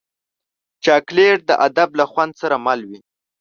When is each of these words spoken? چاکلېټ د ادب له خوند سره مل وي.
چاکلېټ 0.83 1.39
د 1.49 1.51
ادب 1.67 1.89
له 1.99 2.05
خوند 2.11 2.33
سره 2.41 2.55
مل 2.65 2.79
وي. 2.89 2.99